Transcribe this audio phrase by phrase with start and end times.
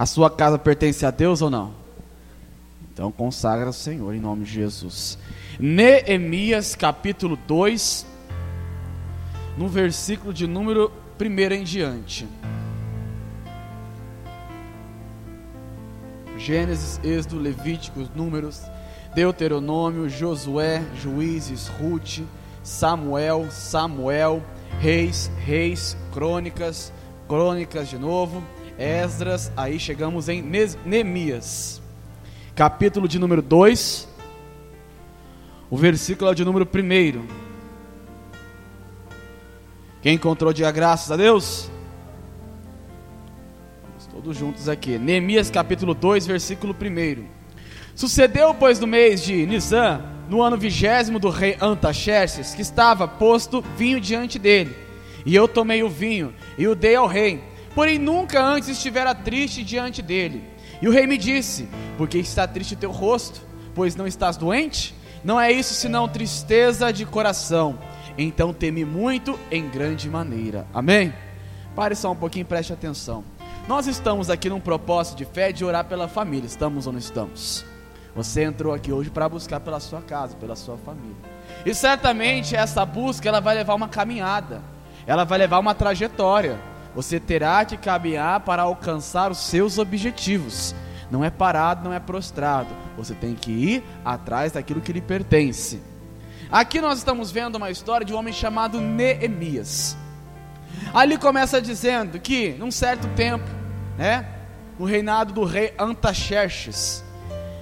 [0.00, 1.74] A sua casa pertence a Deus ou não?
[2.90, 5.18] Então consagra ao Senhor em nome de Jesus.
[5.58, 8.06] Neemias capítulo 2,
[9.58, 10.90] no versículo de número
[11.20, 12.26] 1 em diante.
[16.38, 18.62] Gênesis, Êxodo, Levíticos, Números,
[19.14, 22.20] Deuteronômio, Josué, Juízes, Ruth,
[22.62, 24.42] Samuel, Samuel,
[24.80, 26.90] Reis, Reis, Crônicas,
[27.28, 28.42] Crônicas de novo,
[28.80, 30.40] Esdras, aí chegamos em
[30.86, 31.82] Neemias,
[32.54, 34.08] capítulo de número 2,
[35.68, 37.26] o versículo é de número 1.
[40.00, 41.70] Quem encontrou, diga graças a Deus.
[44.10, 44.98] Todos juntos aqui.
[44.98, 47.26] Neemias capítulo 2, versículo 1.
[47.94, 53.62] Sucedeu, pois, no mês de Nisan, no ano vigésimo do rei Antaxerxes, que estava posto
[53.76, 54.74] vinho diante dele.
[55.26, 57.49] E eu tomei o vinho e o dei ao rei.
[57.74, 60.44] Porém, nunca antes estivera triste diante dele.
[60.82, 63.40] E o rei me disse: Por que está triste o teu rosto?
[63.74, 64.94] Pois não estás doente?
[65.22, 67.78] Não é isso senão tristeza de coração.
[68.16, 70.66] Então teme muito em grande maneira.
[70.72, 71.12] Amém?
[71.74, 73.22] Pare só um pouquinho preste atenção.
[73.68, 76.46] Nós estamos aqui num propósito de fé de orar pela família.
[76.46, 77.64] Estamos ou não estamos?
[78.14, 81.16] Você entrou aqui hoje para buscar pela sua casa, pela sua família.
[81.64, 84.62] E certamente essa busca ela vai levar uma caminhada.
[85.06, 86.58] Ela vai levar uma trajetória.
[86.94, 90.74] Você terá que caminhar para alcançar os seus objetivos.
[91.10, 92.68] Não é parado, não é prostrado.
[92.96, 95.80] Você tem que ir atrás daquilo que lhe pertence.
[96.50, 99.96] Aqui nós estamos vendo uma história de um homem chamado Neemias.
[100.92, 103.48] Ali começa dizendo que, num certo tempo,
[103.96, 104.26] né,
[104.78, 107.04] no reinado do rei Antaxerxes,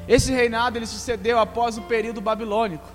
[0.07, 2.89] esse reinado ele sucedeu após o período babilônico,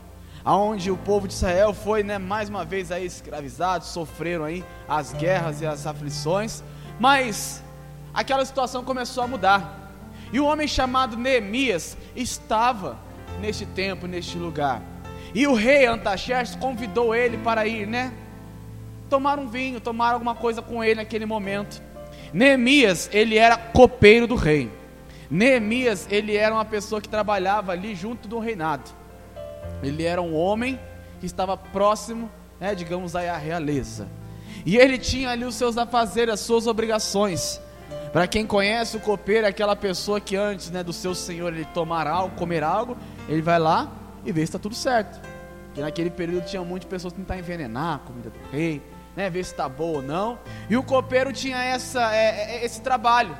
[0.45, 5.13] aonde o povo de Israel foi, né, mais uma vez aí escravizado, sofreram aí as
[5.13, 6.63] guerras e as aflições,
[6.99, 7.63] mas
[8.13, 9.91] aquela situação começou a mudar.
[10.31, 12.97] E um homem chamado Neemias estava
[13.39, 14.81] neste tempo, neste lugar.
[15.33, 18.11] E o rei Antaxerxes convidou ele para ir, né?
[19.09, 21.81] Tomar um vinho, tomar alguma coisa com ele naquele momento.
[22.33, 24.71] Neemias, ele era copeiro do rei.
[25.29, 29.02] Neemias, ele era uma pessoa que trabalhava ali junto do reinado.
[29.87, 30.79] Ele era um homem
[31.19, 32.29] que estava próximo,
[32.59, 34.07] né, digamos aí, à realeza.
[34.65, 37.61] E ele tinha ali os seus afazeres, as suas obrigações.
[38.11, 41.65] Para quem conhece o copeiro, é aquela pessoa que antes né, do seu senhor ele
[41.65, 42.95] tomar algo, comer algo,
[43.27, 43.91] ele vai lá
[44.23, 45.19] e vê se está tudo certo.
[45.65, 48.81] Porque naquele período tinha muitas pessoas tentavam envenenar a comida do rei,
[49.15, 50.37] né, ver se está boa ou não.
[50.69, 53.35] E o copeiro tinha essa, é, é, esse trabalho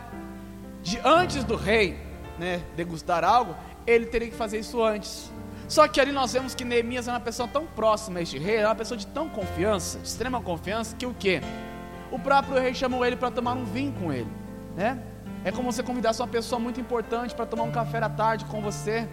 [0.82, 1.98] de antes do rei
[2.38, 3.56] né, degustar algo,
[3.86, 5.32] ele teria que fazer isso antes.
[5.74, 8.58] Só que ali nós vemos que Neemias era uma pessoa tão próxima a este rei,
[8.58, 11.42] era uma pessoa de tão confiança, de extrema confiança, que o que?
[12.12, 14.28] O próprio rei chamou ele para tomar um vinho com ele,
[14.76, 15.02] né?
[15.44, 18.62] É como você convidasse uma pessoa muito importante para tomar um café da tarde com
[18.62, 19.10] você,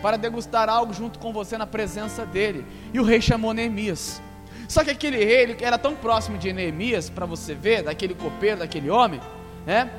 [0.00, 2.64] para degustar algo junto com você na presença dele.
[2.94, 4.22] E o rei chamou Neemias.
[4.68, 8.60] Só que aquele rei, ele era tão próximo de Neemias, para você ver, daquele copeiro,
[8.60, 9.20] daquele homem,
[9.66, 9.90] né?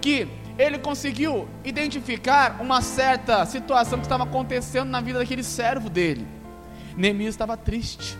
[0.00, 0.26] Que
[0.58, 6.26] ele conseguiu identificar uma certa situação que estava acontecendo na vida daquele servo dele.
[6.96, 8.18] Neemias estava triste.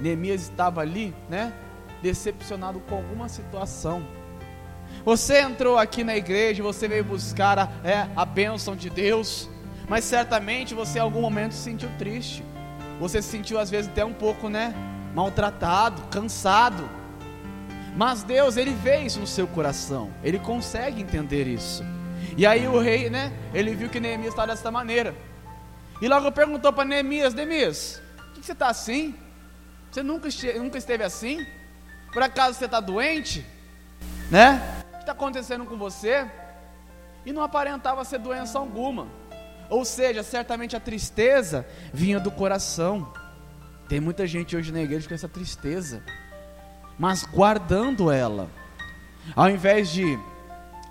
[0.00, 1.52] Neemias estava ali, né?
[2.02, 4.02] Decepcionado com alguma situação.
[5.04, 9.48] Você entrou aqui na igreja, você veio buscar a, é, a bênção de Deus,
[9.88, 12.44] mas certamente você em algum momento se sentiu triste.
[12.98, 14.74] Você se sentiu às vezes até um pouco, né?
[15.14, 16.88] Maltratado, cansado.
[17.96, 20.12] Mas Deus, ele vê isso no seu coração.
[20.22, 21.82] Ele consegue entender isso.
[22.36, 23.32] E aí o rei, né?
[23.54, 25.14] Ele viu que Neemias estava dessa maneira.
[26.02, 29.14] E logo perguntou para Neemias: Neemias, por que você está assim?
[29.90, 31.46] Você nunca, nunca esteve assim?
[32.12, 33.46] Por acaso você está doente?
[34.30, 34.60] Né?
[34.92, 36.30] O que está acontecendo com você?
[37.24, 39.08] E não aparentava ser doença alguma.
[39.70, 43.10] Ou seja, certamente a tristeza vinha do coração.
[43.88, 46.02] Tem muita gente hoje na igreja com essa tristeza
[46.98, 48.48] mas guardando ela.
[49.34, 50.18] Ao invés de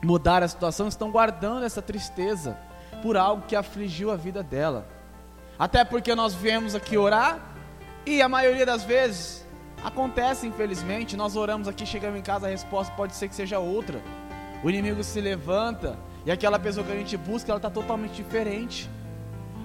[0.03, 2.57] mudar a situação, estão guardando essa tristeza
[3.01, 4.87] por algo que afligiu a vida dela.
[5.57, 7.39] Até porque nós viemos aqui orar
[8.05, 9.45] e a maioria das vezes
[9.83, 14.01] acontece, infelizmente, nós oramos aqui, chegamos em casa, a resposta pode ser que seja outra.
[14.63, 18.89] O inimigo se levanta e aquela pessoa que a gente busca, ela está totalmente diferente.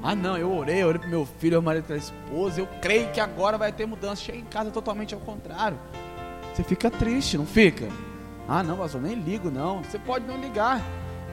[0.02, 2.68] Ah, não, eu orei, eu orei para meu filho, meu marido, para a esposa, eu
[2.80, 4.22] creio que agora vai ter mudança.
[4.22, 5.78] Chega em casa totalmente ao contrário.
[6.52, 7.88] Você fica triste, não fica?
[8.48, 9.82] Ah, não, pastor, nem ligo não.
[9.82, 10.82] Você pode não ligar,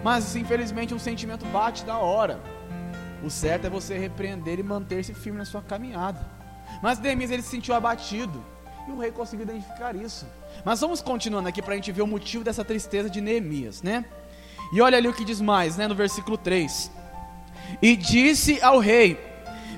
[0.04, 2.40] mas infelizmente um sentimento bate da hora.
[3.24, 6.20] O certo é você repreender e manter-se firme na sua caminhada.
[6.82, 8.44] Mas Neemias ele se sentiu abatido
[8.88, 10.28] e o rei conseguiu identificar isso.
[10.64, 14.06] Mas vamos continuando aqui para a gente ver o motivo dessa tristeza de Neemias, né?
[14.72, 16.92] E olha ali o que diz mais, né, no versículo 3.
[17.82, 19.20] E disse ao rei: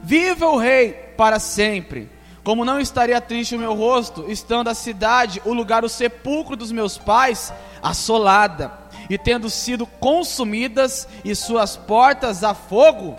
[0.04, 2.10] Viva o rei para sempre.
[2.44, 6.72] Como não estaria triste o meu rosto, estando a cidade, o lugar, o sepulcro dos
[6.72, 8.72] meus pais, assolada,
[9.10, 13.16] e tendo sido consumidas e suas portas a fogo?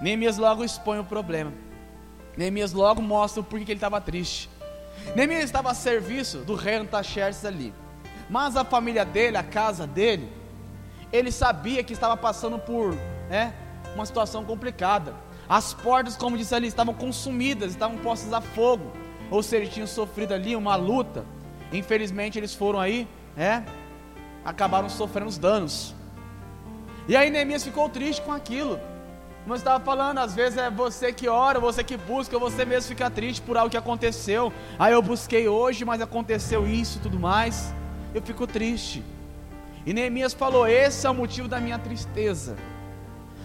[0.00, 1.52] Neemias logo expõe o problema.
[2.36, 4.50] Neemias logo mostra o porquê que ele estava triste.
[5.14, 7.74] Neemias estava a serviço do rei Antaxerxes ali.
[8.28, 10.32] Mas a família dele, a casa dele,
[11.12, 12.94] ele sabia que estava passando por
[13.28, 13.54] né,
[13.94, 15.14] uma situação complicada.
[15.48, 18.90] As portas, como disse ali, estavam consumidas, estavam postas a fogo.
[19.30, 21.24] Ou seja, tinham sofrido ali uma luta.
[21.72, 23.62] Infelizmente, eles foram aí, é,
[24.44, 25.94] acabaram sofrendo os danos.
[27.08, 28.78] E aí Neemias ficou triste com aquilo.
[29.46, 33.10] Eu estava falando, às vezes é você que ora, você que busca, você mesmo fica
[33.10, 34.50] triste por algo que aconteceu.
[34.78, 37.74] Aí eu busquei hoje, mas aconteceu isso e tudo mais.
[38.14, 39.04] Eu fico triste.
[39.84, 42.56] E Neemias falou: Esse é o motivo da minha tristeza.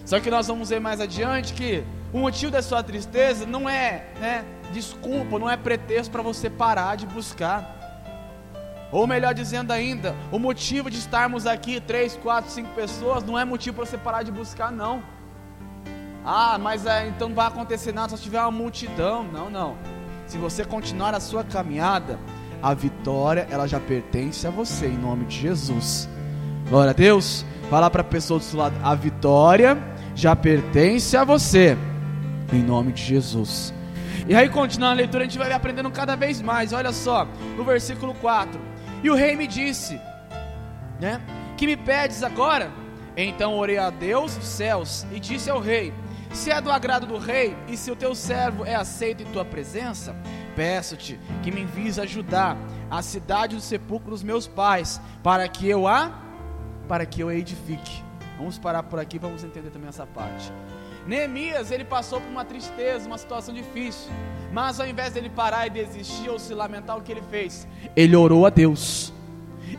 [0.04, 4.06] Só que nós vamos ver mais adiante que o motivo da sua tristeza não é
[4.20, 7.78] né, desculpa, não é pretexto para você parar de buscar.
[8.92, 13.44] Ou melhor dizendo ainda, o motivo de estarmos aqui, três, quatro, cinco pessoas, não é
[13.44, 15.02] motivo para você parar de buscar, não.
[16.24, 19.22] Ah, mas é, então não vai acontecer nada se tiver uma multidão.
[19.22, 19.76] Não, não.
[20.26, 22.18] Se você continuar a sua caminhada,
[22.62, 26.08] a vitória ela já pertence a você, em nome de Jesus.
[26.68, 27.44] Glória a Deus.
[27.68, 29.78] Fala para a pessoa do seu lado, a vitória
[30.14, 31.78] já pertence a você,
[32.52, 33.72] em nome de Jesus.
[34.28, 36.72] E aí, continuando a leitura, a gente vai aprendendo cada vez mais.
[36.72, 37.26] Olha só,
[37.56, 38.60] no versículo 4:
[39.04, 40.00] E o rei me disse,
[41.00, 41.20] né?
[41.56, 42.70] Que me pedes agora?
[43.16, 45.92] Então orei a Deus dos céus e disse ao rei:
[46.32, 49.44] Se é do agrado do rei e se o teu servo é aceito em tua
[49.44, 50.14] presença,
[50.56, 52.56] peço-te que me envies ajudar
[52.90, 56.29] a cidade do sepulcro dos meus pais, para que eu a
[56.90, 58.02] para que eu edifique.
[58.36, 60.52] Vamos parar por aqui, vamos entender também essa parte.
[61.06, 64.10] Neemias, ele passou por uma tristeza, uma situação difícil.
[64.52, 67.68] Mas ao invés dele parar e desistir ou se lamentar, o que ele fez?
[67.94, 69.12] Ele orou a Deus.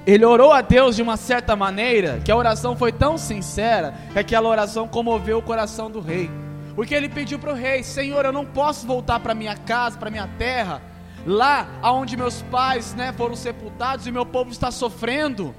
[0.08, 4.20] Ele orou a Deus de uma certa maneira, que a oração foi tão sincera, que
[4.20, 6.32] aquela oração comoveu o coração do rei.
[6.76, 10.10] Porque ele pediu para o rei: Senhor, eu não posso voltar para minha casa, para
[10.10, 10.82] minha terra,
[11.28, 15.54] lá aonde meus pais né, foram sepultados e meu povo está sofrendo.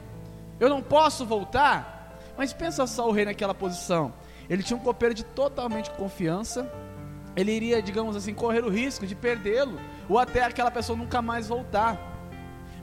[0.62, 2.20] Eu não posso voltar.
[2.38, 4.14] Mas pensa só o rei naquela posição.
[4.48, 6.72] Ele tinha um copeiro de totalmente confiança.
[7.34, 11.48] Ele iria, digamos assim, correr o risco de perdê-lo ou até aquela pessoa nunca mais
[11.48, 11.98] voltar.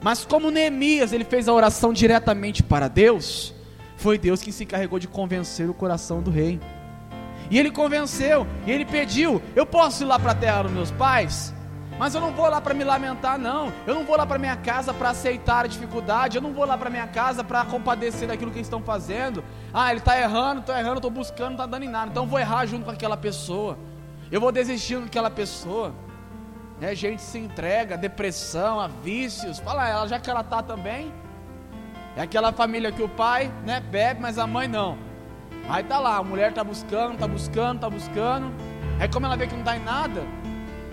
[0.02, 3.54] Mas como Neemias, ele fez a oração diretamente para Deus,
[3.96, 6.60] foi Deus que se encarregou de convencer o coração do rei.
[7.50, 10.90] E ele convenceu, e ele pediu: Eu posso ir lá para a terra dos meus
[10.90, 11.54] pais?
[12.00, 13.70] Mas eu não vou lá para me lamentar, não.
[13.86, 16.38] Eu não vou lá para minha casa para aceitar a dificuldade.
[16.38, 19.44] Eu não vou lá para minha casa para compadecer daquilo que eles estão fazendo.
[19.70, 22.10] Ah, ele está errando, estou errando, estou buscando, não está dando em nada.
[22.10, 23.76] Então eu vou errar junto com aquela pessoa.
[24.32, 25.92] Eu vou desistir daquela pessoa.
[26.80, 29.58] É, gente se entrega, depressão, a vícios.
[29.58, 31.12] Fala ela, já que ela está também.
[32.16, 34.96] É aquela família que o pai né, bebe, mas a mãe não.
[35.68, 38.50] Aí tá lá, a mulher está buscando, está buscando, está buscando.
[38.98, 40.22] Aí como ela vê que não dá em nada,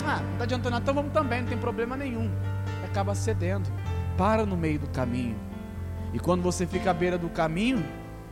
[0.08, 2.32] ah, não está adiantando nada, então vamos também, não tem problema nenhum.
[2.82, 3.70] E acaba cedendo.
[4.18, 5.38] Para no meio do caminho.
[6.14, 7.86] E quando você fica à beira do caminho,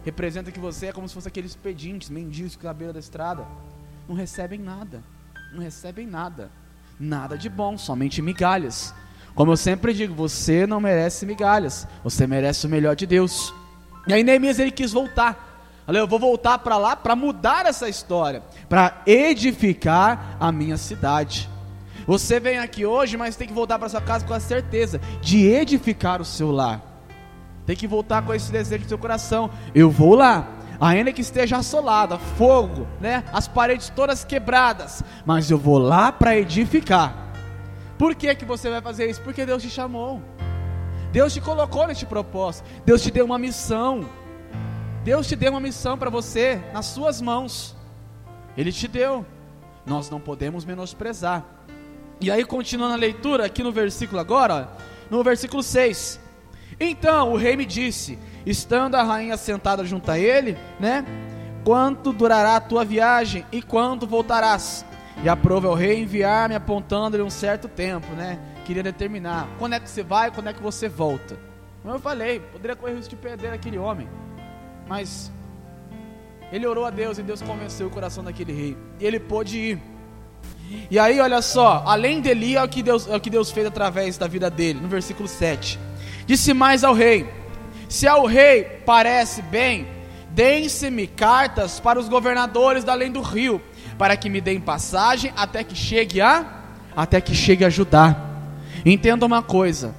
[0.03, 3.45] representa que você é como se fosse aqueles pedintes, mendigos que à beira da estrada.
[4.07, 5.03] Não recebem nada.
[5.53, 6.49] Não recebem nada.
[6.99, 8.93] Nada de bom, somente migalhas.
[9.35, 11.85] Como eu sempre digo, você não merece migalhas.
[12.03, 13.53] Você merece o melhor de Deus.
[14.07, 15.83] E aí Neemias ele quis voltar.
[15.87, 21.49] Olha, eu vou voltar para lá para mudar essa história, para edificar a minha cidade.
[22.07, 25.47] Você vem aqui hoje, mas tem que voltar para sua casa com a certeza de
[25.47, 26.81] edificar o seu lar.
[27.65, 29.49] Tem que voltar com esse desejo do seu coração.
[29.73, 30.47] Eu vou lá,
[30.79, 33.23] ainda que esteja assolada, fogo, né?
[33.33, 37.33] As paredes todas quebradas, mas eu vou lá para edificar.
[37.97, 39.21] Por que que você vai fazer isso?
[39.21, 40.21] Porque Deus te chamou.
[41.11, 42.67] Deus te colocou neste propósito.
[42.85, 44.07] Deus te deu uma missão.
[45.03, 47.75] Deus te deu uma missão para você nas suas mãos.
[48.57, 49.25] Ele te deu.
[49.85, 51.45] Nós não podemos menosprezar.
[52.21, 54.69] E aí, continuando a leitura, aqui no versículo agora,
[55.09, 56.19] no versículo 6.
[56.79, 61.05] Então o rei me disse, estando a rainha sentada junto a ele, né?
[61.63, 64.85] Quanto durará a tua viagem e quando voltarás?
[65.23, 68.39] E aprova o rei enviar-me apontando-lhe um certo tempo, né?
[68.65, 71.37] Queria determinar quando é que você vai, quando é que você volta.
[71.81, 74.09] Como eu falei, poderia correr o risco de perder aquele homem,
[74.87, 75.31] mas
[76.51, 78.77] ele orou a Deus e Deus convenceu o coração daquele rei.
[78.99, 79.94] E ele pôde ir.
[80.89, 83.65] E aí, olha só, além dele, é o que Deus, é o que Deus fez
[83.65, 85.79] através da vida dele, no versículo 7.
[86.25, 87.29] Disse mais ao rei:
[87.89, 89.87] Se ao rei parece bem,
[90.29, 93.61] deem-se-me cartas para os governadores da além do rio,
[93.97, 96.63] para que me deem passagem até que chegue a
[96.95, 98.15] até que chegue a Judá.
[98.85, 99.95] Entenda uma coisa: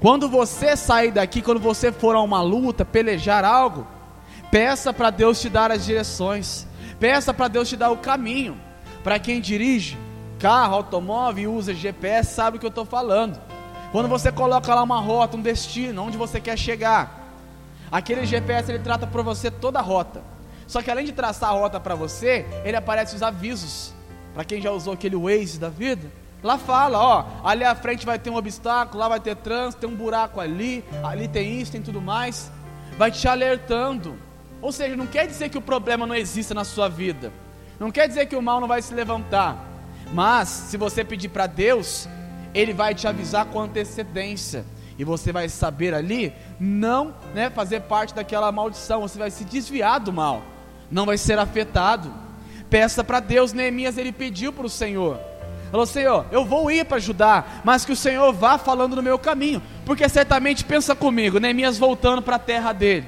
[0.00, 3.86] quando você sair daqui, quando você for a uma luta, pelejar algo,
[4.50, 6.66] peça para Deus te dar as direções,
[7.00, 8.56] peça para Deus te dar o caminho.
[9.02, 9.96] Para quem dirige
[10.38, 13.38] carro, automóvel e usa GPS, sabe o que eu estou falando.
[13.90, 17.32] Quando você coloca lá uma rota, um destino, onde você quer chegar,
[17.90, 20.22] aquele GPS ele trata para você toda a rota.
[20.66, 23.94] Só que além de traçar a rota para você, ele aparece os avisos.
[24.34, 28.18] Para quem já usou aquele Waze da vida, lá fala, ó, ali à frente vai
[28.18, 31.80] ter um obstáculo, lá vai ter trânsito, tem um buraco ali, ali tem isso, tem
[31.80, 32.52] tudo mais.
[32.98, 34.16] Vai te alertando.
[34.60, 37.32] Ou seja, não quer dizer que o problema não exista na sua vida.
[37.80, 39.67] Não quer dizer que o mal não vai se levantar.
[40.12, 42.08] Mas se você pedir para Deus,
[42.54, 44.64] ele vai te avisar com antecedência.
[44.98, 49.02] E você vai saber ali não né, fazer parte daquela maldição.
[49.02, 50.42] Você vai se desviar do mal.
[50.90, 52.12] Não vai ser afetado.
[52.68, 53.52] Peça para Deus.
[53.52, 55.20] Neemias ele pediu para o Senhor.
[55.70, 59.18] Falou, Senhor, eu vou ir para ajudar, mas que o Senhor vá falando no meu
[59.18, 63.06] caminho, porque certamente pensa comigo, Neemias voltando para a terra dele,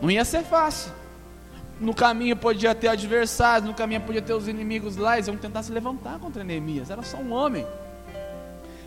[0.00, 0.90] não ia ser fácil.
[1.80, 5.62] No caminho podia ter adversários, no caminho podia ter os inimigos lá, eles iam tentar
[5.62, 7.64] se levantar contra Neemias, era só um homem.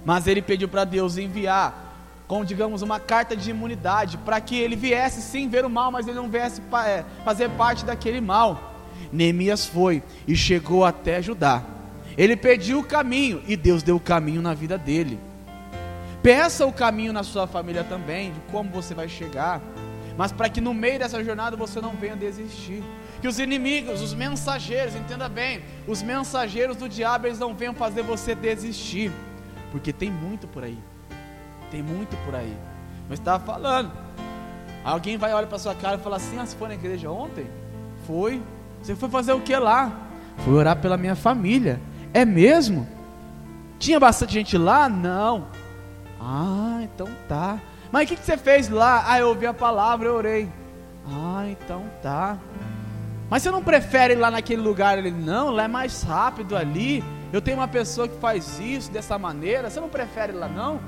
[0.04, 1.96] Mas ele pediu para Deus enviar,
[2.28, 6.08] com digamos uma carta de imunidade, para que ele viesse sim ver o mal, mas
[6.08, 8.74] ele não viesse é, fazer parte daquele mal.
[9.12, 11.64] Neemias foi e chegou até Judá.
[12.18, 15.18] Ele pediu o caminho e Deus deu o caminho na vida dele.
[16.22, 19.62] Peça o caminho na sua família também, de como você vai chegar,
[20.18, 22.84] mas para que no meio dessa jornada você não venha desistir.
[23.22, 28.02] Que os inimigos, os mensageiros, entenda bem, os mensageiros do diabo, eles não venham fazer
[28.02, 29.12] você desistir.
[29.72, 30.78] Porque tem muito por aí.
[31.70, 32.56] Tem muito por aí.
[33.08, 33.92] Mas estava falando.
[34.84, 37.48] Alguém vai olhar para sua cara e fala assim: Ah, você foi na igreja ontem?
[38.06, 38.42] Foi.
[38.82, 39.92] Você foi fazer o que lá?
[40.40, 41.80] Fui orar pela minha família.
[42.14, 42.88] É mesmo?
[43.80, 44.90] Tinha bastante gente lá?
[44.90, 45.48] Não.
[46.20, 47.60] Ah, então tá.
[47.92, 49.04] Mas o que, que você fez lá?
[49.06, 50.50] Ah, eu ouvi a palavra, eu orei.
[51.08, 52.38] Ah, então tá.
[53.30, 54.98] Mas você não prefere ir lá naquele lugar?
[54.98, 57.04] Ele, não, lá é mais rápido ali.
[57.32, 59.70] Eu tenho uma pessoa que faz isso dessa maneira.
[59.70, 60.80] Você não prefere lá não?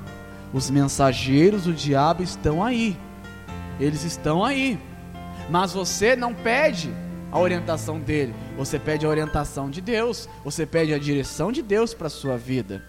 [0.52, 2.96] Os mensageiros do diabo estão aí.
[3.80, 4.78] Eles estão aí.
[5.50, 6.92] Mas você não pede
[7.32, 8.34] a orientação dele.
[8.56, 10.28] Você pede a orientação de Deus.
[10.44, 12.82] Você pede a direção de Deus para a sua vida.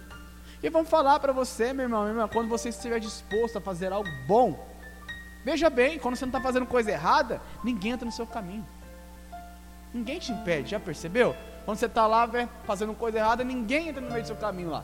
[0.64, 4.10] E vamos falar para você, meu irmão, minha quando você estiver disposto a fazer algo
[4.28, 4.68] bom,
[5.44, 8.66] veja bem, quando você não está fazendo coisa errada, ninguém entra no seu caminho.
[9.94, 11.36] Ninguém te impede, já percebeu?
[11.64, 14.70] Quando você está lá véio, fazendo coisa errada, ninguém entra no meio do seu caminho
[14.70, 14.84] lá.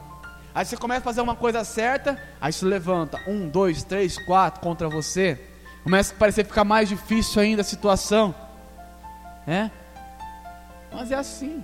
[0.54, 4.62] Aí você começa a fazer uma coisa certa, aí se levanta um, dois, três, quatro
[4.62, 5.40] contra você.
[5.84, 8.36] Começa a parecer ficar mais difícil ainda a situação.
[9.48, 9.72] É?
[10.92, 11.64] Mas é assim.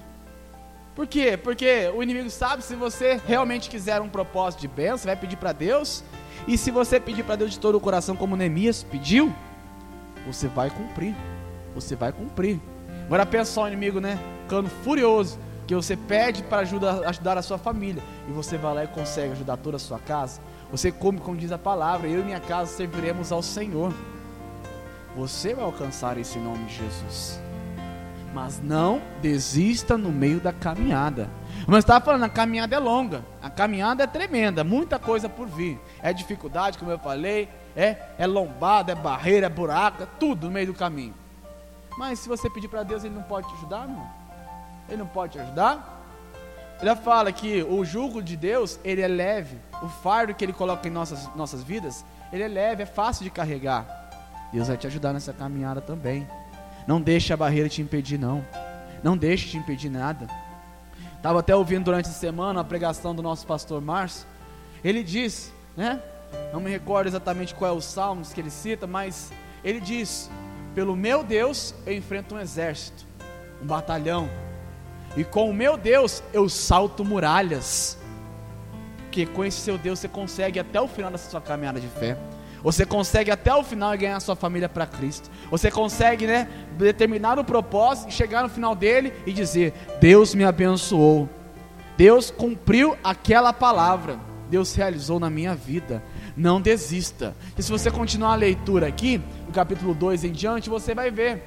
[0.98, 1.38] Por quê?
[1.38, 5.38] Porque o inimigo sabe se você realmente quiser um propósito de bênção, você vai pedir
[5.38, 6.04] para Deus.
[6.48, 9.32] E se você pedir para Deus de todo o coração, como Neemias pediu,
[10.25, 11.16] você vai cumprir.
[11.75, 12.60] Você vai cumprir.
[13.06, 14.18] Agora pensa só o inimigo, né?
[14.42, 15.38] ficando furioso
[15.68, 19.34] que você pede para ajudar, ajudar a sua família e você vai lá e consegue
[19.34, 20.42] ajudar toda a sua casa.
[20.72, 23.94] Você come como diz a palavra, eu e minha casa serviremos ao Senhor.
[25.16, 27.47] Você vai alcançar esse nome de Jesus.
[28.38, 31.27] Mas não desista no meio da caminhada.
[31.65, 35.79] Mas estava falando, a caminhada é longa, a caminhada é tremenda, muita coisa por vir.
[36.03, 40.53] É dificuldade, como eu falei, é, é lombada, é barreira, é buraco, é tudo no
[40.53, 41.15] meio do caminho.
[41.98, 44.08] Mas se você pedir para Deus, Ele não pode te ajudar, não?
[44.88, 46.06] Ele não pode te ajudar?
[46.79, 49.58] Ele fala que o jugo de Deus, ele é leve.
[49.82, 53.32] O fardo que ele coloca em nossas, nossas vidas, ele é leve, é fácil de
[53.32, 53.88] carregar.
[54.53, 56.27] Deus vai te ajudar nessa caminhada também.
[56.88, 58.46] Não deixe a barreira te impedir, não.
[59.03, 60.27] Não deixe te impedir nada.
[61.17, 64.25] Estava até ouvindo durante a semana a pregação do nosso pastor Márcio.
[64.84, 66.01] Ele diz, né?
[66.53, 69.32] Não me recordo exatamente qual é o salmo que ele cita, mas
[69.63, 70.29] ele diz:
[70.74, 73.06] Pelo meu Deus eu enfrento um exército,
[73.62, 74.29] um batalhão,
[75.15, 77.98] e com o meu Deus eu salto muralhas.
[79.00, 82.17] Porque com esse seu Deus você consegue até o final dessa sua caminhada de fé.
[82.64, 85.30] Você consegue até o final ganhar sua família para Cristo.
[85.50, 90.44] Você consegue, né, determinar o propósito e chegar no final dele e dizer: Deus me
[90.44, 91.30] abençoou.
[91.98, 94.20] Deus cumpriu aquela palavra.
[94.50, 96.04] Deus realizou na minha vida.
[96.36, 97.36] Não desista.
[97.58, 101.44] E se você continuar a leitura aqui, no capítulo 2 em diante, você vai ver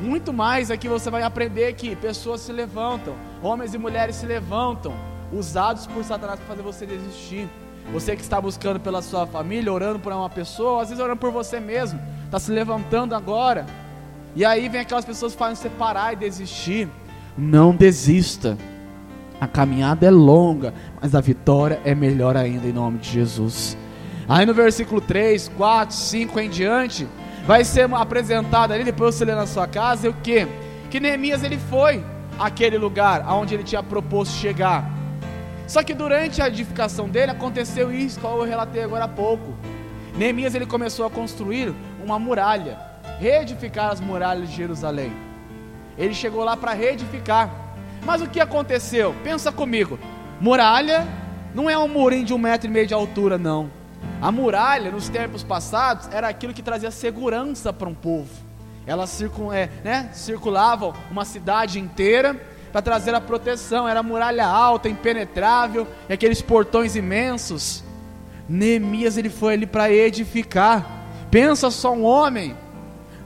[0.00, 4.94] muito mais aqui você vai aprender que pessoas se levantam, homens e mulheres se levantam,
[5.32, 7.48] usados por Satanás para fazer você desistir.
[7.92, 11.32] Você que está buscando pela sua família, orando por uma pessoa, às vezes orando por
[11.32, 13.66] você mesmo, está se levantando agora.
[14.36, 16.88] E aí vem aquelas pessoas que fazem você parar e desistir.
[17.36, 18.56] Não desista.
[19.40, 23.76] A caminhada é longa, mas a vitória é melhor ainda em nome de Jesus.
[24.28, 27.08] Aí no versículo 3, 4, 5 em diante,
[27.44, 30.46] vai ser apresentado ali, depois você lê na sua casa, o que?
[30.90, 32.04] Que Neemias ele foi
[32.38, 34.99] aquele lugar aonde ele tinha proposto chegar.
[35.70, 39.54] Só que durante a edificação dele aconteceu isso, qual eu relatei agora há pouco.
[40.16, 41.72] Neemias ele começou a construir
[42.02, 42.76] uma muralha,
[43.20, 45.12] reedificar as muralhas de Jerusalém.
[45.96, 47.48] Ele chegou lá para reedificar.
[48.04, 49.14] Mas o que aconteceu?
[49.22, 49.96] Pensa comigo.
[50.40, 51.06] Muralha
[51.54, 53.70] não é um murinho de um metro e meio de altura, não.
[54.20, 58.28] A muralha, nos tempos passados, era aquilo que trazia segurança para um povo.
[58.84, 62.34] Elas circul, é, né, circulavam uma cidade inteira
[62.72, 63.88] para trazer a proteção.
[63.88, 67.84] Era muralha alta, impenetrável, e aqueles portões imensos.
[68.48, 70.86] Neemias ele foi ali para edificar.
[71.30, 72.56] Pensa só um homem,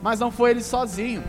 [0.01, 1.23] mas não foi ele sozinho.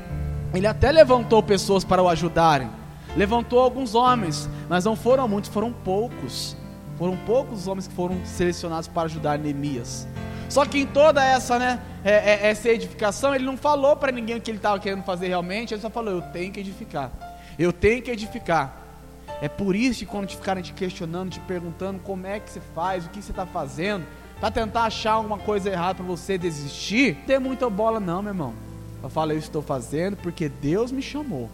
[0.55, 2.71] Ele até levantou pessoas para o ajudarem
[3.17, 6.57] levantou alguns homens, mas não foram muitos, foram poucos.
[6.99, 10.07] Foram poucos os homens que foram selecionados para ajudar Neemias.
[10.49, 14.37] Só que em toda essa, né, é, é, essa edificação, ele não falou para ninguém
[14.37, 17.11] o que ele estava querendo fazer realmente, ele só falou: Eu tenho que edificar,
[17.59, 18.83] eu tenho que edificar.
[19.41, 22.61] É por isso que quando te ficarem te questionando, te perguntando como é que você
[22.75, 24.07] faz, o que você está fazendo,
[24.41, 28.31] para tentar achar alguma coisa errada para você desistir, não tem muita bola, não, meu
[28.31, 28.55] irmão.
[29.03, 31.51] Eu falo: Eu estou fazendo porque Deus me chamou.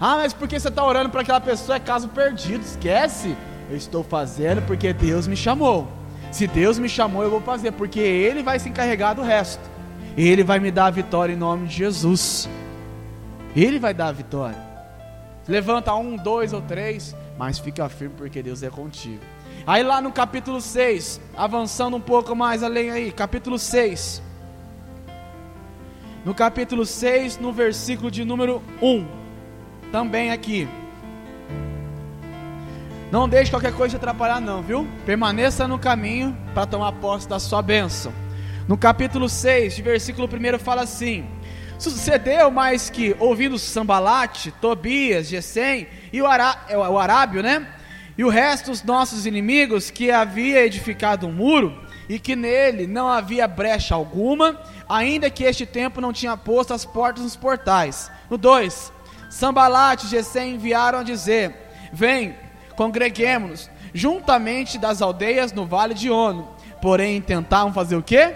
[0.00, 1.76] Ah, mas por que você está orando para aquela pessoa?
[1.76, 2.62] É caso perdido.
[2.62, 3.36] Esquece.
[3.70, 5.88] Eu estou fazendo porque Deus me chamou.
[6.30, 9.62] Se Deus me chamou, eu vou fazer, porque Ele vai se encarregar do resto.
[10.16, 12.48] Ele vai me dar a vitória em nome de Jesus.
[13.56, 14.67] Ele vai dar a vitória.
[15.48, 19.22] Levanta um, dois ou três, mas fica firme porque Deus é contigo.
[19.66, 24.22] Aí lá no capítulo 6, avançando um pouco mais além aí, capítulo 6.
[26.24, 29.06] No capítulo 6, no versículo de número 1
[29.90, 30.68] também aqui.
[33.10, 34.86] Não deixe qualquer coisa te atrapalhar, não, viu?
[35.06, 38.12] Permaneça no caminho para tomar posse da sua bênção.
[38.66, 41.26] No capítulo 6, de versículo 1, fala assim:
[41.78, 47.68] Sucedeu mais que, ouvindo Sambalate, Tobias, Gesem e o, Ará, é, o Arábio, né?
[48.16, 53.06] E o resto dos nossos inimigos, que havia edificado um muro, e que nele não
[53.06, 58.10] havia brecha alguma, ainda que este tempo não tinha posto as portas nos portais.
[58.28, 58.92] No 2:
[59.30, 61.54] Sambalat e Gesem enviaram a dizer:
[61.92, 62.34] Vem,
[62.74, 66.48] congreguemos-nos juntamente das aldeias no vale de Ono.
[66.82, 68.34] Porém, tentavam fazer o quê?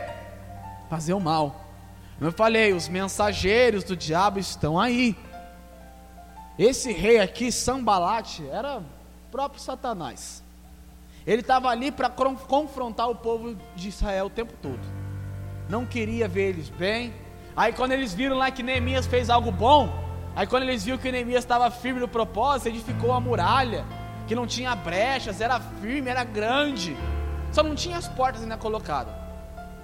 [0.88, 1.61] Fazer o mal.
[2.22, 5.16] Eu falei, os mensageiros do diabo estão aí.
[6.58, 8.84] Esse rei aqui, Sambalat, era o
[9.30, 10.42] próprio Satanás.
[11.26, 14.80] Ele estava ali para confrontar o povo de Israel o tempo todo.
[15.68, 17.12] Não queria ver eles bem.
[17.56, 20.02] Aí quando eles viram lá que Neemias fez algo bom,
[20.34, 23.84] Aí quando eles viram que Neemias estava firme no propósito, edificou a muralha,
[24.26, 26.96] que não tinha brechas, era firme, era grande.
[27.52, 29.12] Só não tinha as portas ainda colocadas.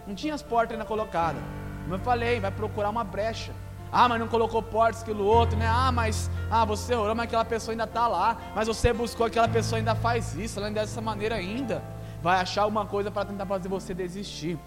[0.06, 1.42] Não tinha as portas ainda colocadas.
[1.88, 3.54] Como eu falei, vai procurar uma brecha.
[3.90, 5.66] Ah, mas não colocou portas, aquilo outro, né?
[5.66, 8.36] Ah, mas ah, você orou, mas aquela pessoa ainda está lá.
[8.54, 11.82] Mas você buscou, aquela pessoa ainda faz isso, ela ainda é dessa maneira ainda.
[12.22, 14.58] Vai achar uma coisa para tentar fazer você desistir.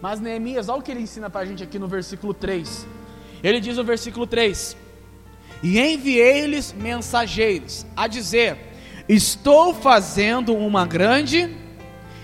[0.00, 2.86] Mas Neemias, olha o que ele ensina para a gente aqui no versículo 3.
[3.42, 4.74] Ele diz no versículo 3:
[5.62, 8.56] e enviei-lhes mensageiros a dizer:
[9.06, 11.54] Estou fazendo uma grande,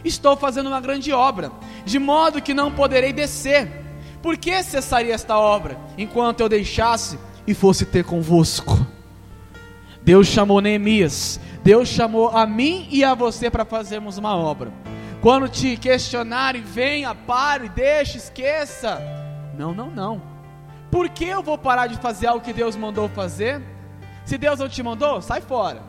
[0.03, 1.53] estou fazendo uma grande obra,
[1.85, 3.80] de modo que não poderei descer.
[4.23, 8.87] Por que cessaria esta obra enquanto eu deixasse e fosse ter convosco?
[10.03, 14.73] Deus chamou Neemias, Deus chamou a mim e a você para fazermos uma obra.
[15.21, 19.01] Quando te questionarem, venha, pare, deixe, esqueça.
[19.57, 20.23] Não, não, não.
[20.91, 23.63] Por que eu vou parar de fazer algo que Deus mandou fazer?
[24.25, 25.83] Se Deus não te mandou, sai fora.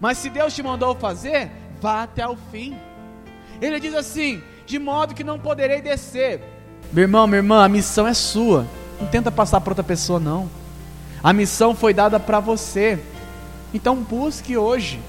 [0.00, 2.76] Mas se Deus te mandou fazer, vá até o fim.
[3.60, 6.42] Ele diz assim: de modo que não poderei descer.
[6.92, 8.66] Meu irmão, minha irmã, a missão é sua.
[9.00, 10.48] Não tenta passar para outra pessoa, não.
[11.22, 12.98] A missão foi dada para você.
[13.72, 15.00] Então busque hoje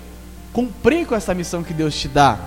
[0.54, 2.38] cumprir com essa missão que Deus te dá.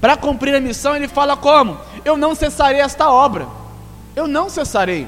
[0.00, 1.78] Para cumprir a missão, ele fala como?
[2.04, 3.46] Eu não cessarei esta obra.
[4.16, 5.06] Eu não cessarei.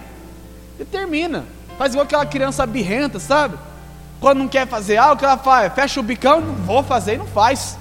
[0.78, 1.44] E termina.
[1.76, 3.58] Faz igual aquela criança birrenta, sabe?
[4.20, 5.72] Quando não quer fazer algo, que ela faz?
[5.72, 7.78] Fecha o bicão, não vou fazer e não faz.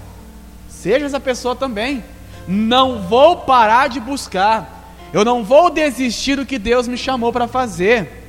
[0.69, 2.03] Seja essa pessoa também.
[2.47, 4.76] Não vou parar de buscar.
[5.13, 8.25] Eu não vou desistir do que Deus me chamou para fazer.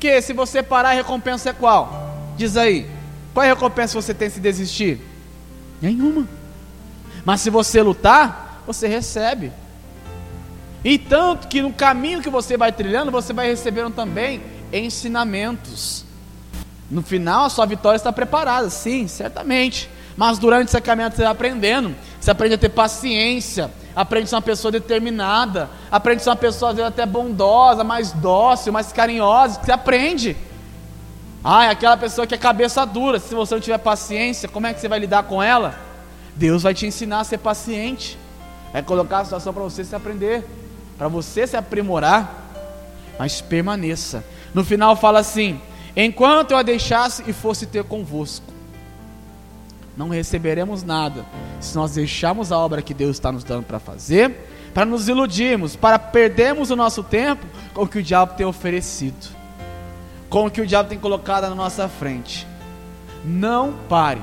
[0.00, 2.32] Que se você parar, a recompensa é qual?
[2.36, 2.88] Diz aí.
[3.34, 5.00] Qual é a recompensa você tem se desistir?
[5.80, 6.26] Nenhuma.
[7.24, 9.52] Mas se você lutar, você recebe.
[10.84, 14.40] E tanto que no caminho que você vai trilhando, você vai recebendo também
[14.72, 16.04] ensinamentos.
[16.90, 19.90] No final, a sua vitória está preparada, sim, certamente.
[20.16, 21.94] Mas durante essa caminhada você vai aprendendo.
[22.20, 26.36] Você aprende a ter paciência, aprende a ser uma pessoa determinada, aprende a ser uma
[26.36, 29.60] pessoa às vezes até bondosa, mais dócil, mais carinhosa.
[29.60, 30.36] Você aprende.
[31.42, 33.18] Ah, é aquela pessoa que é cabeça dura.
[33.18, 35.74] Se você não tiver paciência, como é que você vai lidar com ela?
[36.36, 38.16] Deus vai te ensinar a ser paciente.
[38.72, 40.46] É colocar a situação para você se aprender,
[40.96, 42.52] para você se aprimorar.
[43.18, 44.24] Mas permaneça.
[44.54, 45.60] No final fala assim:
[45.96, 48.46] enquanto eu a deixasse e fosse ter convosco,
[49.98, 51.26] não receberemos nada
[51.60, 54.34] se nós deixarmos a obra que Deus está nos dando para fazer,
[54.72, 59.36] para nos iludirmos, para perdermos o nosso tempo com o que o diabo tem oferecido
[60.28, 62.46] com o que o diabo tem colocado na nossa frente.
[63.24, 64.20] Não pare.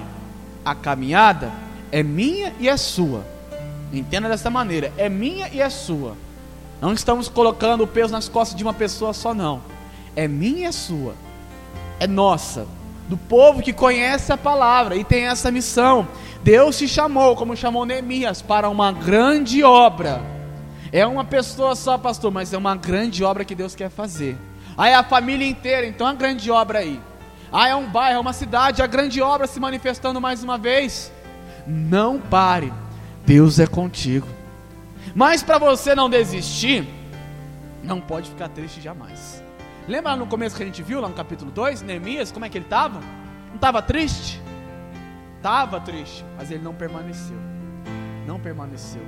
[0.64, 1.52] A caminhada
[1.92, 3.24] é minha e é sua.
[3.94, 6.16] Entenda dessa maneira: é minha e é sua.
[6.82, 9.62] Não estamos colocando o peso nas costas de uma pessoa só, não.
[10.16, 11.16] É minha e é sua.
[12.00, 12.68] É nossa.
[13.08, 16.08] Do povo que conhece a palavra e tem essa missão.
[16.44, 20.22] Deus te chamou, como chamou Neemias, para uma grande obra.
[20.92, 24.38] É uma pessoa só, pastor, mas é uma grande obra que Deus quer fazer.
[24.78, 27.00] Aí a família inteira, então a grande obra aí.
[27.52, 31.12] Ah, é um bairro, é uma cidade, a grande obra se manifestando mais uma vez.
[31.66, 32.74] Não pare,
[33.26, 34.28] Deus é contigo.
[35.14, 36.88] Mas para você não desistir,
[37.84, 39.45] não pode ficar triste jamais.
[39.88, 42.50] Lembra lá no começo que a gente viu, lá no capítulo 2, Neemias, como é
[42.50, 43.00] que ele estava?
[43.50, 44.42] Não estava triste?
[45.38, 47.38] Estava triste, mas ele não permaneceu.
[48.26, 49.04] Não permaneceu.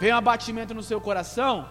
[0.00, 1.68] Veio um abatimento no seu coração,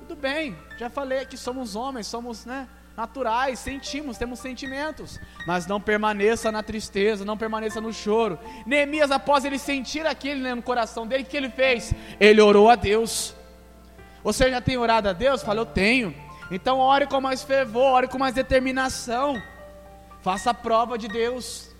[0.00, 5.80] tudo bem, já falei que somos homens, somos né, naturais, sentimos, temos sentimentos, mas não
[5.80, 8.38] permaneça na tristeza, não permaneça no choro.
[8.66, 11.94] Neemias, após ele sentir aquilo né, no coração dele, o que ele fez?
[12.20, 13.34] Ele orou a Deus.
[14.22, 15.42] Você já tem orado a Deus?
[15.42, 16.14] Falou, eu tenho.
[16.50, 19.40] Então ore com mais fervor, ore com mais determinação.
[20.20, 21.70] Faça a prova de Deus,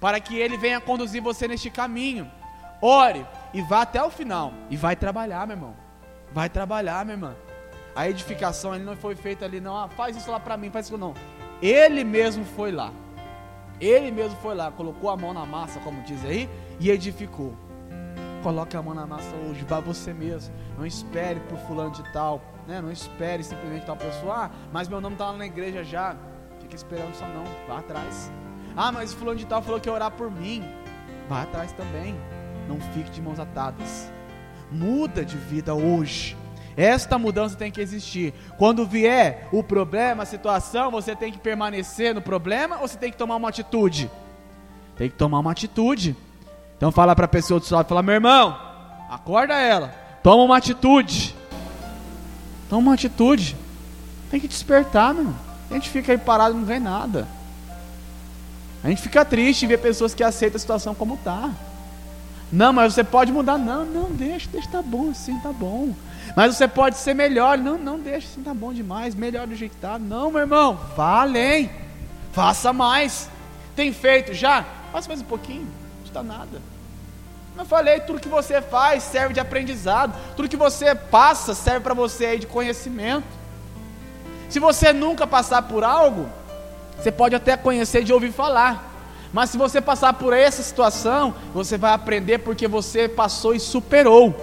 [0.00, 2.30] para que Ele venha conduzir você neste caminho.
[2.82, 4.52] Ore e vá até o final.
[4.68, 5.76] E vai trabalhar, meu irmão.
[6.32, 7.36] Vai trabalhar, minha irmã.
[7.94, 9.76] A edificação ele não foi feita ali, não.
[9.76, 11.14] Ah, faz isso lá para mim, faz isso não.
[11.60, 12.92] Ele mesmo foi lá.
[13.80, 17.56] Ele mesmo foi lá, colocou a mão na massa, como diz aí, e edificou.
[18.42, 20.54] Coloque a mão na massa hoje, vá você mesmo.
[20.78, 22.80] Não espere por fulano de tal, né?
[22.80, 24.46] Não espere simplesmente tal pessoa.
[24.46, 26.16] Ah, mas meu nome está lá na igreja já.
[26.60, 28.30] Fica esperando só não, vá atrás.
[28.76, 30.64] Ah, mas fulano de tal falou que ia orar por mim.
[31.28, 32.14] Vá atrás também.
[32.68, 34.10] Não fique de mãos atadas.
[34.70, 36.36] Muda de vida hoje.
[36.76, 38.32] Esta mudança tem que existir.
[38.56, 43.10] Quando vier o problema, a situação, você tem que permanecer no problema ou você tem
[43.10, 44.10] que tomar uma atitude?
[44.96, 46.16] Tem que tomar uma atitude.
[46.76, 48.56] Então fala para a pessoa do seu lado, fala: "Meu irmão,
[49.10, 49.88] acorda ela.
[50.22, 51.34] Toma uma atitude.
[52.70, 53.56] Toma uma atitude.
[54.30, 55.34] Tem que despertar, meu.
[55.68, 57.26] A gente fica aí parado e não vê nada.
[58.82, 61.50] A gente fica triste em ver pessoas que aceitam a situação como está.
[62.50, 63.58] Não, mas você pode mudar.
[63.58, 65.92] Não, não, deixa, deixa, tá bom assim, tá bom.
[66.36, 67.58] Mas você pode ser melhor.
[67.58, 69.16] Não, não, deixa assim, tá bom demais.
[69.16, 69.98] Melhor do jeito que tá.
[69.98, 71.70] Não, meu irmão, vá além.
[72.32, 73.28] Faça mais.
[73.74, 74.64] Tem feito já?
[74.92, 75.62] Faça mais um pouquinho.
[75.62, 76.62] Não custa nada.
[77.60, 80.18] Eu falei, tudo que você faz serve de aprendizado.
[80.34, 83.26] Tudo que você passa serve para você aí de conhecimento.
[84.48, 86.26] Se você nunca passar por algo,
[86.96, 88.90] você pode até conhecer de ouvir falar.
[89.30, 94.34] Mas se você passar por essa situação, você vai aprender porque você passou e superou.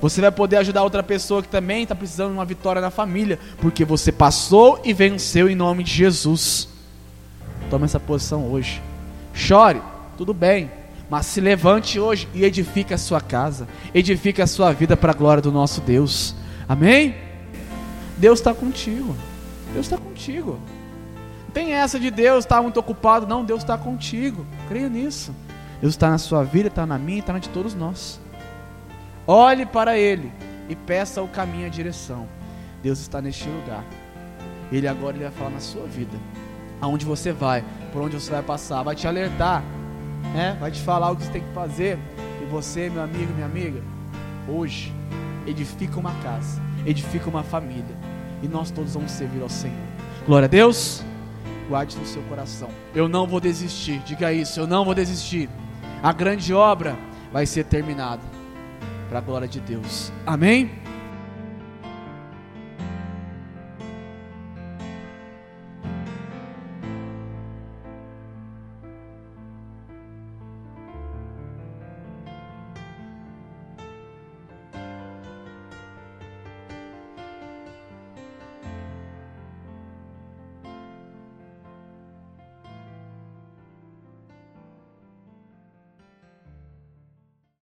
[0.00, 3.38] Você vai poder ajudar outra pessoa que também está precisando de uma vitória na família,
[3.60, 6.68] porque você passou e venceu em nome de Jesus.
[7.70, 8.82] Tome essa posição hoje.
[9.32, 9.80] Chore,
[10.18, 10.81] tudo bem,
[11.12, 15.14] mas se levante hoje e edifique a sua casa, edifique a sua vida para a
[15.14, 16.34] glória do nosso Deus.
[16.66, 17.14] Amém?
[18.16, 19.14] Deus está contigo.
[19.74, 20.58] Deus está contigo.
[21.52, 23.26] Tem essa de Deus estar tá muito ocupado.
[23.26, 24.46] Não, Deus está contigo.
[24.70, 25.34] Creia nisso.
[25.82, 28.18] Deus está na sua vida, está na minha, está na de todos nós.
[29.26, 30.32] Olhe para Ele
[30.66, 32.26] e peça o caminho, a direção.
[32.82, 33.84] Deus está neste lugar.
[34.72, 36.16] Ele agora ele vai falar na sua vida.
[36.80, 39.62] Aonde você vai, por onde você vai passar, vai te alertar,
[40.34, 40.56] né?
[40.60, 41.98] vai te falar o que você tem que fazer.
[42.42, 43.82] E você, meu amigo, minha amiga,
[44.48, 44.92] hoje,
[45.46, 47.96] edifica uma casa, edifica uma família.
[48.42, 49.76] E nós todos vamos servir ao Senhor.
[50.26, 51.04] Glória a Deus
[51.72, 52.68] guarde no seu coração.
[52.94, 55.48] Eu não vou desistir, diga isso, eu não vou desistir.
[56.02, 56.94] A grande obra
[57.32, 58.22] vai ser terminada
[59.08, 60.12] para a glória de Deus.
[60.26, 60.81] Amém?